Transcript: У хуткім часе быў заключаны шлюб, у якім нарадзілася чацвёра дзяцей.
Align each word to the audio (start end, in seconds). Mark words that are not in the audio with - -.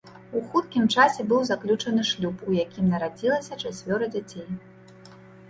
У 0.37 0.41
хуткім 0.53 0.87
часе 0.95 1.25
быў 1.33 1.43
заключаны 1.49 2.01
шлюб, 2.13 2.41
у 2.49 2.57
якім 2.63 2.89
нарадзілася 2.95 3.61
чацвёра 3.63 4.11
дзяцей. 4.19 4.49